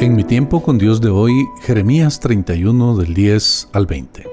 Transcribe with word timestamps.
En 0.00 0.16
mi 0.16 0.24
tiempo 0.24 0.62
con 0.62 0.78
Dios 0.78 1.02
de 1.02 1.10
hoy, 1.10 1.46
Jeremías 1.60 2.20
31 2.20 2.96
del 2.96 3.12
10 3.12 3.68
al 3.74 3.84
20. 3.84 4.26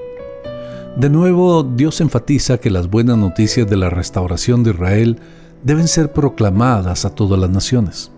De 0.96 1.10
nuevo, 1.10 1.62
Dios 1.62 2.00
enfatiza 2.00 2.56
que 2.56 2.70
las 2.70 2.88
buenas 2.88 3.18
noticias 3.18 3.68
de 3.68 3.76
la 3.76 3.90
restauración 3.90 4.64
de 4.64 4.70
Israel 4.70 5.18
deben 5.62 5.86
ser 5.86 6.14
proclamadas 6.14 7.04
a 7.04 7.14
todas 7.14 7.38
las 7.38 7.50
naciones, 7.50 8.10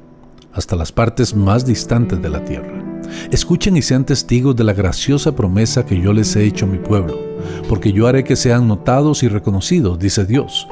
hasta 0.53 0.77
las 0.77 0.93
partes 0.93 1.35
más 1.35 1.67
distantes 1.67 2.23
de 2.23 2.29
la 2.29 2.45
tierra. 2.45 2.85
Escuchen 3.33 3.77
y 3.77 3.82
sean 3.82 4.07
testigos 4.07 4.55
de 4.55 4.62
la 4.62 4.73
graciosa 4.73 5.35
promesa 5.35 5.85
que 5.85 6.01
yo 6.01 6.12
les 6.12 6.37
he 6.37 6.45
hecho 6.45 6.67
a 6.67 6.69
mi 6.69 6.79
pueblo, 6.79 7.19
porque 7.69 7.93
yo 7.93 8.07
haré 8.07 8.23
que 8.23 8.37
sean 8.37 8.69
notados 8.69 9.25
y 9.25 9.29
reconocidos, 9.29 9.98
dice 9.98 10.25
Dios 10.25 10.69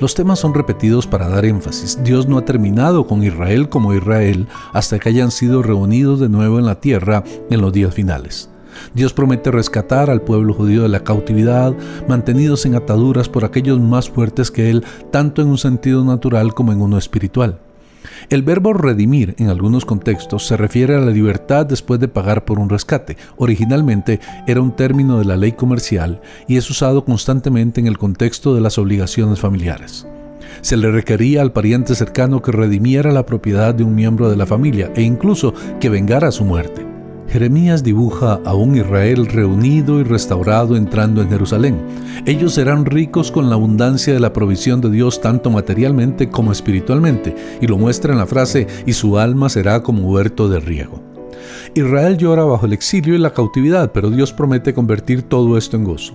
los 0.00 0.14
temas 0.14 0.38
son 0.38 0.54
repetidos 0.54 1.06
para 1.06 1.28
dar 1.28 1.44
énfasis. 1.44 1.98
Dios 2.02 2.26
no 2.26 2.38
ha 2.38 2.44
terminado 2.44 3.06
con 3.06 3.22
Israel 3.22 3.68
como 3.68 3.94
Israel 3.94 4.46
hasta 4.72 4.98
que 4.98 5.08
hayan 5.08 5.30
sido 5.30 5.62
reunidos 5.62 6.20
de 6.20 6.28
nuevo 6.28 6.58
en 6.58 6.66
la 6.66 6.80
tierra 6.80 7.24
en 7.50 7.60
los 7.60 7.72
días 7.72 7.94
finales. 7.94 8.50
Dios 8.94 9.12
promete 9.12 9.50
rescatar 9.50 10.10
al 10.10 10.22
pueblo 10.22 10.54
judío 10.54 10.82
de 10.82 10.88
la 10.88 11.04
cautividad, 11.04 11.74
mantenidos 12.08 12.66
en 12.66 12.74
ataduras 12.74 13.28
por 13.28 13.44
aquellos 13.44 13.80
más 13.80 14.10
fuertes 14.10 14.50
que 14.50 14.70
él, 14.70 14.84
tanto 15.10 15.42
en 15.42 15.48
un 15.48 15.58
sentido 15.58 16.04
natural 16.04 16.54
como 16.54 16.72
en 16.72 16.80
uno 16.80 16.98
espiritual. 16.98 17.58
El 18.30 18.42
verbo 18.42 18.72
redimir 18.72 19.34
en 19.38 19.48
algunos 19.48 19.84
contextos 19.84 20.46
se 20.46 20.56
refiere 20.56 20.96
a 20.96 21.00
la 21.00 21.10
libertad 21.10 21.66
después 21.66 22.00
de 22.00 22.08
pagar 22.08 22.44
por 22.44 22.58
un 22.58 22.68
rescate. 22.68 23.16
Originalmente 23.36 24.20
era 24.46 24.60
un 24.60 24.74
término 24.74 25.18
de 25.18 25.24
la 25.24 25.36
ley 25.36 25.52
comercial 25.52 26.20
y 26.46 26.56
es 26.56 26.68
usado 26.70 27.04
constantemente 27.04 27.80
en 27.80 27.86
el 27.86 27.98
contexto 27.98 28.54
de 28.54 28.60
las 28.60 28.78
obligaciones 28.78 29.40
familiares. 29.40 30.06
Se 30.60 30.76
le 30.76 30.90
requería 30.90 31.42
al 31.42 31.52
pariente 31.52 31.94
cercano 31.94 32.42
que 32.42 32.52
redimiera 32.52 33.12
la 33.12 33.26
propiedad 33.26 33.74
de 33.74 33.84
un 33.84 33.94
miembro 33.94 34.30
de 34.30 34.36
la 34.36 34.46
familia 34.46 34.90
e 34.94 35.02
incluso 35.02 35.54
que 35.80 35.88
vengara 35.88 36.30
su 36.30 36.44
muerte. 36.44 36.85
Jeremías 37.28 37.82
dibuja 37.82 38.40
a 38.44 38.54
un 38.54 38.76
Israel 38.76 39.26
reunido 39.26 39.98
y 39.98 40.04
restaurado 40.04 40.76
entrando 40.76 41.20
en 41.22 41.28
Jerusalén. 41.28 41.80
Ellos 42.24 42.54
serán 42.54 42.84
ricos 42.84 43.32
con 43.32 43.48
la 43.48 43.56
abundancia 43.56 44.14
de 44.14 44.20
la 44.20 44.32
provisión 44.32 44.80
de 44.80 44.90
Dios 44.90 45.20
tanto 45.20 45.50
materialmente 45.50 46.30
como 46.30 46.52
espiritualmente, 46.52 47.34
y 47.60 47.66
lo 47.66 47.78
muestra 47.78 48.12
en 48.12 48.18
la 48.18 48.26
frase, 48.26 48.66
y 48.86 48.92
su 48.92 49.18
alma 49.18 49.48
será 49.48 49.82
como 49.82 50.08
huerto 50.08 50.48
de 50.48 50.60
riego. 50.60 51.02
Israel 51.74 52.16
llora 52.16 52.44
bajo 52.44 52.66
el 52.66 52.72
exilio 52.72 53.14
y 53.14 53.18
la 53.18 53.34
cautividad, 53.34 53.92
pero 53.92 54.10
Dios 54.10 54.32
promete 54.32 54.72
convertir 54.72 55.22
todo 55.22 55.58
esto 55.58 55.76
en 55.76 55.84
gozo. 55.84 56.14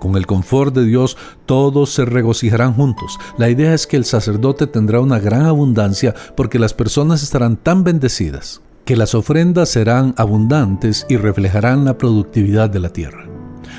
Con 0.00 0.16
el 0.16 0.26
confort 0.26 0.74
de 0.74 0.84
Dios 0.84 1.16
todos 1.46 1.90
se 1.90 2.04
regocijarán 2.04 2.74
juntos. 2.74 3.18
La 3.38 3.48
idea 3.48 3.72
es 3.72 3.86
que 3.86 3.96
el 3.96 4.04
sacerdote 4.04 4.66
tendrá 4.66 5.00
una 5.00 5.18
gran 5.18 5.46
abundancia 5.46 6.14
porque 6.36 6.58
las 6.58 6.74
personas 6.74 7.22
estarán 7.22 7.56
tan 7.56 7.82
bendecidas 7.82 8.60
que 8.86 8.96
las 8.96 9.16
ofrendas 9.16 9.68
serán 9.68 10.14
abundantes 10.16 11.04
y 11.08 11.16
reflejarán 11.16 11.84
la 11.84 11.98
productividad 11.98 12.70
de 12.70 12.78
la 12.80 12.88
tierra. 12.88 13.26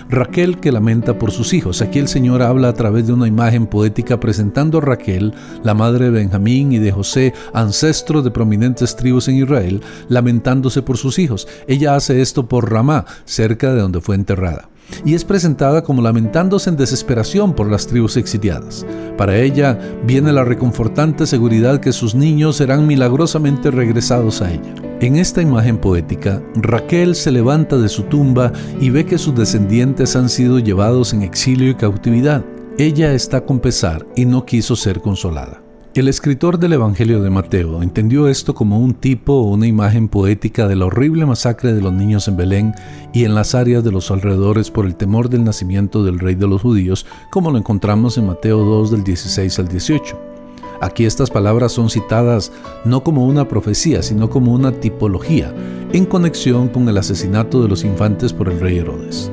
Raquel 0.10 0.60
que 0.60 0.72
lamenta 0.72 1.18
por 1.18 1.32
sus 1.32 1.54
hijos. 1.54 1.82
Aquí 1.82 2.00
el 2.00 2.10
Señor 2.10 2.42
habla 2.42 2.70
a 2.70 2.74
través 2.74 3.08
de 3.08 3.14
una 3.14 3.28
imagen 3.28 3.68
poética 3.68 4.20
presentando 4.20 4.78
a 4.78 4.82
Raquel, 4.82 5.34
la 5.64 5.74
madre 5.74 6.06
de 6.06 6.12
Benjamín 6.12 6.74
y 6.74 6.80
de 6.80 6.92
José, 6.92 7.34
ancestros 7.54 8.24
de 8.24 8.32
prominentes 8.32 8.96
tribus 8.96 9.30
en 9.30 9.38
Israel, 9.38 9.82
lamentándose 10.10 10.82
por 10.82 10.98
sus 10.98 11.20
hijos. 11.20 11.48
Ella 11.68 11.96
hace 11.96 12.22
esto 12.22 12.48
por 12.48 12.70
Ramá, 12.70 13.06
cerca 13.26 13.74
de 13.74 13.82
donde 13.82 14.02
fue 14.02 14.16
enterrada 14.16 14.70
y 15.04 15.16
es 15.16 15.26
presentada 15.26 15.84
como 15.84 16.02
lamentándose 16.02 16.70
en 16.70 16.78
desesperación 16.78 17.54
por 17.54 17.70
las 17.70 17.88
tribus 17.88 18.16
exiliadas. 18.16 18.86
Para 19.18 19.38
ella 19.38 19.78
viene 20.06 20.32
la 20.32 20.46
reconfortante 20.46 21.28
seguridad 21.28 21.82
que 21.82 21.92
sus 21.92 22.16
niños 22.16 22.56
serán 22.56 22.88
milagrosamente 22.88 23.70
regresados 23.70 24.42
a 24.42 24.50
ella. 24.50 24.87
En 25.00 25.16
esta 25.16 25.44
imagen 25.44 25.78
poética, 25.78 26.42
Raquel 26.56 27.14
se 27.14 27.32
levanta 27.32 27.78
de 27.78 27.88
su 27.88 28.02
tumba 28.04 28.52
y 28.82 28.90
ve 28.90 29.06
que 29.06 29.20
sus 29.20 29.36
descendientes 29.36 30.16
han 30.16 30.28
sido 30.28 30.58
llevados 30.58 31.14
en 31.14 31.22
exilio 31.22 31.70
y 31.70 31.76
cautividad. 31.76 32.44
Ella 32.80 33.14
está 33.14 33.46
con 33.46 33.60
pesar 33.60 34.08
y 34.16 34.26
no 34.26 34.44
quiso 34.44 34.76
ser 34.76 35.00
consolada. 35.00 35.62
El 35.94 36.08
escritor 36.08 36.58
del 36.58 36.74
Evangelio 36.74 37.22
de 37.22 37.30
Mateo 37.30 37.84
entendió 37.84 38.28
esto 38.28 38.56
como 38.56 38.80
un 38.80 38.96
tipo 38.96 39.34
o 39.34 39.52
una 39.52 39.68
imagen 39.68 40.08
poética 40.08 40.68
de 40.68 40.76
la 40.76 40.88
horrible 40.88 41.28
masacre 41.28 41.74
de 41.74 41.82
los 41.82 41.94
niños 41.94 42.28
en 42.28 42.38
Belén 42.38 42.74
y 43.14 43.24
en 43.24 43.36
las 43.36 43.54
áreas 43.54 43.84
de 43.84 43.92
los 43.92 44.10
alrededores 44.10 44.72
por 44.72 44.88
el 44.88 44.96
temor 44.96 45.30
del 45.30 45.44
nacimiento 45.44 46.04
del 46.04 46.18
rey 46.18 46.34
de 46.34 46.48
los 46.48 46.64
judíos, 46.64 47.06
como 47.32 47.52
lo 47.52 47.60
encontramos 47.60 48.18
en 48.18 48.26
Mateo 48.26 48.66
2 48.66 48.90
del 48.90 49.04
16 49.04 49.60
al 49.60 49.68
18. 49.68 50.37
Aquí 50.82 51.06
estas 51.06 51.30
palabras 51.30 51.72
son 51.72 51.90
citadas 51.90 52.52
no 52.86 53.04
como 53.04 53.26
una 53.26 53.48
profecía, 53.48 54.04
sino 54.04 54.30
como 54.30 54.54
una 54.54 54.72
tipología, 54.72 55.54
en 55.94 56.06
conexión 56.06 56.68
con 56.68 56.88
el 56.90 56.98
asesinato 56.98 57.62
de 57.62 57.70
los 57.70 57.84
infantes 57.84 58.34
por 58.34 58.50
el 58.50 58.60
rey 58.60 58.78
Herodes. 58.78 59.32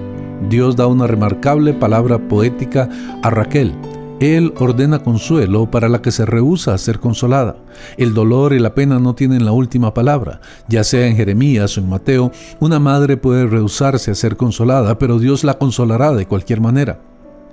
Dios 0.49 0.77
da 0.77 0.87
una 0.87 1.06
remarcable 1.06 1.75
palabra 1.75 2.19
poética 2.28 2.88
a 3.22 3.31
Raquel, 3.31 3.75
él 4.21 4.55
ordena 4.59 5.00
consuelo 5.00 5.71
para 5.71 5.88
la 5.88 6.00
que 6.00 6.12
se 6.12 6.25
rehúsa 6.25 6.72
a 6.72 6.78
ser 6.78 7.00
consolada. 7.00 7.56
El 7.97 8.15
dolor 8.15 8.53
y 8.53 8.61
la 8.61 8.75
pena 8.75 8.99
no 8.99 9.15
tienen 9.15 9.44
la 9.44 9.53
última 9.53 9.93
palabra. 9.93 10.41
Ya 10.69 10.84
sea 10.84 11.06
en 11.06 11.16
Jeremías 11.16 11.76
o 11.76 11.81
en 11.81 11.88
Mateo, 11.88 12.31
una 12.61 12.78
madre 12.78 13.16
puede 13.16 13.47
rehusarse 13.47 14.12
a 14.12 14.15
ser 14.15 14.37
consolada, 14.37 14.99
pero 14.99 15.19
Dios 15.19 15.43
la 15.43 15.59
consolará 15.59 16.12
de 16.12 16.26
cualquier 16.26 16.61
manera. 16.61 17.00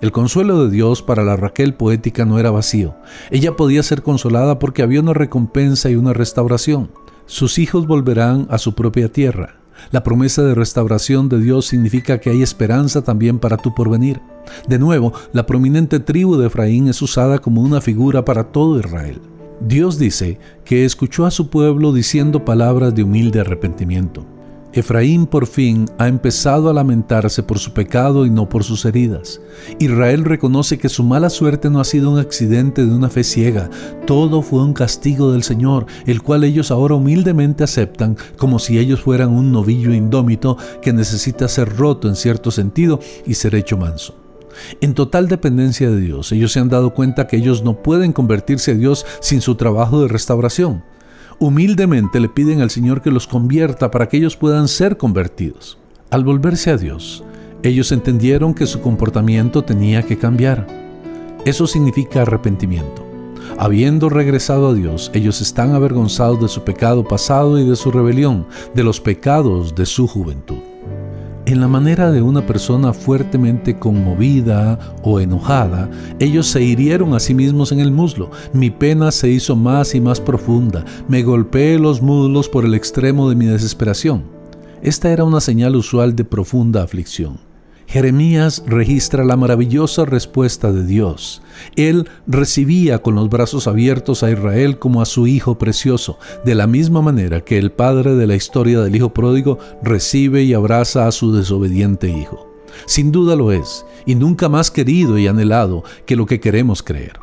El 0.02 0.12
consuelo 0.12 0.66
de 0.66 0.72
Dios 0.72 1.04
para 1.04 1.24
la 1.24 1.38
Raquel 1.38 1.76
poética 1.76 2.26
no 2.26 2.40
era 2.40 2.50
vacío. 2.50 2.96
Ella 3.30 3.56
podía 3.56 3.84
ser 3.84 4.02
consolada 4.02 4.58
porque 4.58 4.82
había 4.82 5.00
una 5.00 5.14
recompensa 5.14 5.92
y 5.92 5.96
una 5.96 6.12
restauración. 6.12 6.90
Sus 7.28 7.60
hijos 7.60 7.86
volverán 7.86 8.48
a 8.50 8.58
su 8.58 8.74
propia 8.74 9.12
tierra. 9.12 9.58
La 9.92 10.02
promesa 10.02 10.42
de 10.42 10.56
restauración 10.56 11.30
de 11.30 11.40
Dios 11.40 11.68
significa 11.68 12.20
que 12.20 12.32
hay 12.32 12.42
esperanza 12.42 13.04
también 13.04 13.38
para 13.38 13.58
tu 13.58 13.76
porvenir. 13.76 14.20
De 14.68 14.80
nuevo, 14.80 15.14
la 15.34 15.46
prominente 15.46 16.00
tribu 16.00 16.36
de 16.36 16.48
Efraín 16.48 16.88
es 16.88 17.00
usada 17.04 17.38
como 17.38 17.62
una 17.62 17.80
figura 17.80 18.26
para 18.26 18.46
todo 18.46 18.80
Israel. 18.80 19.22
Dios 19.60 20.00
dice 20.00 20.40
que 20.66 20.84
escuchó 20.84 21.28
a 21.28 21.32
su 21.32 21.52
pueblo 21.52 21.94
diciendo 21.94 22.44
palabras 22.44 22.96
de 22.96 23.04
humilde 23.04 23.40
arrepentimiento. 23.40 24.26
Efraín 24.74 25.26
por 25.26 25.48
fin 25.48 25.86
ha 25.98 26.08
empezado 26.08 26.70
a 26.70 26.74
lamentarse 26.74 27.44
por 27.44 27.60
su 27.60 27.74
pecado 27.74 28.26
y 28.26 28.30
no 28.30 28.48
por 28.48 28.64
sus 28.64 28.86
heridas. 28.86 29.42
Israel 29.80 30.24
reconoce 30.24 30.78
que 30.78 30.88
su 30.88 31.04
mala 31.04 31.30
suerte 31.30 31.70
no 31.70 31.82
ha 31.82 31.84
sido 31.84 32.10
un 32.10 32.20
accidente 32.20 32.86
de 32.86 32.94
una 32.94 33.10
fe 33.10 33.26
ciega, 33.26 33.70
todo 34.08 34.42
fue 34.42 34.64
un 34.64 34.74
castigo 34.74 35.34
del 35.34 35.44
Señor, 35.44 35.88
el 36.06 36.22
cual 36.22 36.46
ellos 36.46 36.72
ahora 36.72 36.96
humildemente 36.96 37.66
aceptan 37.66 38.16
como 38.38 38.60
si 38.60 38.80
ellos 38.80 39.02
fueran 39.02 39.32
un 39.32 39.52
novillo 39.52 39.94
indómito 39.94 40.58
que 40.82 40.94
necesita 40.94 41.50
ser 41.50 41.76
roto 41.76 42.08
en 42.08 42.16
cierto 42.16 42.50
sentido 42.50 43.02
y 43.26 43.34
ser 43.34 43.56
hecho 43.56 43.78
manso. 43.78 44.16
En 44.80 44.94
total 44.94 45.28
dependencia 45.28 45.90
de 45.90 46.00
Dios, 46.00 46.32
ellos 46.32 46.54
se 46.54 46.60
han 46.60 46.70
dado 46.70 46.94
cuenta 46.94 47.28
que 47.28 47.38
ellos 47.38 47.64
no 47.64 47.82
pueden 47.82 48.14
convertirse 48.14 48.72
a 48.72 48.76
Dios 48.76 49.06
sin 49.20 49.42
su 49.42 49.56
trabajo 49.56 50.02
de 50.02 50.08
restauración 50.08 50.84
humildemente 51.42 52.20
le 52.20 52.30
piden 52.30 52.62
al 52.62 52.70
Señor 52.70 53.02
que 53.02 53.10
los 53.10 53.26
convierta 53.26 53.90
para 53.90 54.08
que 54.08 54.18
ellos 54.18 54.38
puedan 54.38 54.68
ser 54.68 54.96
convertidos. 54.96 55.80
Al 56.12 56.24
volverse 56.24 56.70
a 56.70 56.78
Dios, 56.78 57.24
ellos 57.64 57.92
entendieron 57.92 58.54
que 58.54 58.68
su 58.68 58.80
comportamiento 58.80 59.64
tenía 59.64 60.04
que 60.04 60.20
cambiar. 60.20 60.68
Eso 61.44 61.66
significa 61.66 62.22
arrepentimiento. 62.22 63.04
Habiendo 63.58 64.08
regresado 64.08 64.70
a 64.70 64.74
Dios, 64.76 65.10
ellos 65.16 65.42
están 65.42 65.74
avergonzados 65.74 66.40
de 66.40 66.48
su 66.48 66.64
pecado 66.64 67.04
pasado 67.04 67.58
y 67.58 67.68
de 67.68 67.76
su 67.76 67.90
rebelión, 67.90 68.46
de 68.76 68.84
los 68.84 69.02
pecados 69.02 69.74
de 69.74 69.88
su 69.88 70.08
juventud 70.08 70.71
en 71.52 71.62
la 71.62 71.68
manera 71.68 72.12
de 72.12 72.22
una 72.22 72.46
persona 72.46 72.94
fuertemente 72.94 73.78
conmovida 73.78 74.80
o 75.04 75.20
enojada, 75.20 75.90
ellos 76.20 76.48
se 76.48 76.64
hirieron 76.64 77.14
a 77.14 77.20
sí 77.20 77.34
mismos 77.34 77.72
en 77.72 77.80
el 77.80 77.92
muslo. 77.92 78.32
Mi 78.54 78.70
pena 78.70 79.12
se 79.12 79.30
hizo 79.30 79.56
más 79.56 79.94
y 79.96 80.02
más 80.02 80.20
profunda. 80.20 80.86
Me 81.08 81.24
golpeé 81.24 81.80
los 81.80 82.02
muslos 82.02 82.48
por 82.48 82.66
el 82.66 82.76
extremo 82.76 83.30
de 83.30 83.36
mi 83.36 83.46
desesperación. 83.46 84.24
Esta 84.82 85.12
era 85.12 85.24
una 85.24 85.42
señal 85.42 85.76
usual 85.76 86.16
de 86.16 86.26
profunda 86.26 86.84
aflicción. 86.84 87.51
Jeremías 87.92 88.64
registra 88.68 89.26
la 89.26 89.36
maravillosa 89.36 90.06
respuesta 90.06 90.72
de 90.72 90.86
Dios. 90.86 91.42
Él 91.76 92.08
recibía 92.26 93.00
con 93.00 93.16
los 93.16 93.28
brazos 93.30 93.68
abiertos 93.68 94.24
a 94.24 94.32
Israel 94.32 94.80
como 94.80 95.02
a 95.02 95.06
su 95.06 95.28
hijo 95.28 95.58
precioso, 95.58 96.18
de 96.46 96.56
la 96.56 96.68
misma 96.68 97.02
manera 97.02 97.42
que 97.42 97.58
el 97.58 97.74
padre 97.74 98.16
de 98.16 98.28
la 98.28 98.36
historia 98.36 98.80
del 98.80 98.96
hijo 98.96 99.14
pródigo 99.14 99.60
recibe 99.84 100.44
y 100.44 100.54
abraza 100.54 101.06
a 101.06 101.12
su 101.12 101.34
desobediente 101.34 102.08
hijo. 102.08 102.50
Sin 102.86 103.12
duda 103.12 103.36
lo 103.36 103.52
es, 103.52 103.86
y 104.06 104.16
nunca 104.16 104.48
más 104.48 104.72
querido 104.72 105.18
y 105.18 105.28
anhelado 105.28 105.84
que 106.06 106.16
lo 106.16 106.26
que 106.26 106.40
queremos 106.40 106.84
creer. 106.84 107.20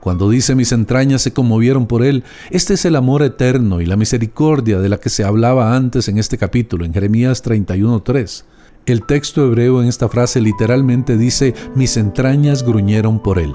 Cuando 0.00 0.28
dice 0.28 0.54
mis 0.54 0.72
entrañas 0.72 1.22
se 1.22 1.32
conmovieron 1.32 1.86
por 1.86 2.04
él, 2.04 2.24
este 2.50 2.74
es 2.74 2.84
el 2.84 2.96
amor 2.96 3.22
eterno 3.22 3.80
y 3.80 3.86
la 3.86 3.96
misericordia 3.96 4.80
de 4.80 4.90
la 4.90 4.98
que 4.98 5.08
se 5.08 5.24
hablaba 5.24 5.74
antes 5.74 6.08
en 6.08 6.18
este 6.18 6.36
capítulo, 6.36 6.84
en 6.84 6.92
Jeremías 6.92 7.42
31.3. 7.42 8.44
El 8.86 9.06
texto 9.06 9.46
hebreo 9.46 9.80
en 9.80 9.88
esta 9.88 10.10
frase 10.10 10.42
literalmente 10.42 11.16
dice, 11.16 11.54
mis 11.74 11.96
entrañas 11.96 12.62
gruñeron 12.62 13.18
por 13.18 13.38
él, 13.38 13.54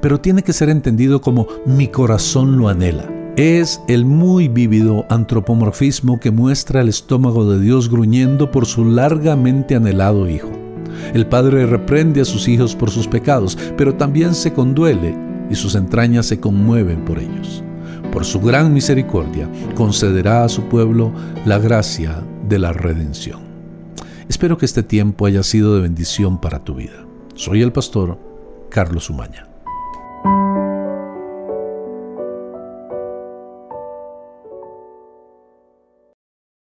pero 0.00 0.20
tiene 0.20 0.44
que 0.44 0.52
ser 0.52 0.68
entendido 0.68 1.20
como 1.20 1.48
mi 1.66 1.88
corazón 1.88 2.58
lo 2.58 2.68
anhela. 2.68 3.10
es 3.36 3.80
el 3.88 4.04
muy 4.04 4.46
vívido 4.46 5.04
antropomorfismo 5.10 6.20
que 6.20 6.30
muestra 6.30 6.80
el 6.80 6.88
estómago 6.88 7.50
de 7.50 7.60
Dios 7.60 7.88
gruñendo 7.88 8.52
por 8.52 8.66
su 8.66 8.84
largamente 8.84 9.74
anhelado 9.74 10.28
Hijo. 10.28 10.50
El 11.12 11.26
Padre 11.26 11.66
reprende 11.66 12.20
a 12.20 12.24
sus 12.24 12.46
hijos 12.46 12.76
por 12.76 12.90
sus 12.90 13.08
pecados, 13.08 13.58
pero 13.76 13.96
también 13.96 14.32
se 14.32 14.52
conduele 14.52 15.16
y 15.50 15.56
sus 15.56 15.74
entrañas 15.74 16.26
se 16.26 16.38
conmueven 16.38 17.04
por 17.04 17.18
ellos. 17.18 17.64
Por 18.12 18.24
su 18.24 18.40
gran 18.40 18.72
misericordia 18.72 19.48
concederá 19.74 20.44
a 20.44 20.48
su 20.48 20.62
pueblo 20.68 21.12
la 21.44 21.58
gracia 21.58 22.22
de 22.48 22.58
la 22.60 22.72
redención. 22.72 23.47
Espero 24.28 24.58
que 24.58 24.66
este 24.66 24.82
tiempo 24.82 25.24
haya 25.24 25.42
sido 25.42 25.74
de 25.74 25.80
bendición 25.80 26.38
para 26.38 26.62
tu 26.62 26.74
vida. 26.74 27.06
Soy 27.34 27.62
el 27.62 27.72
pastor 27.72 28.18
Carlos 28.68 29.08
Umaña. 29.08 29.48